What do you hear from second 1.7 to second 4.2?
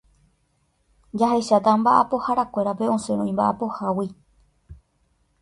mba'apoharakuérape osẽrõ imba'apohágui